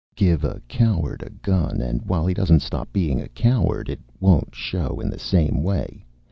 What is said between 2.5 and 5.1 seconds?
stop being a coward, it won't show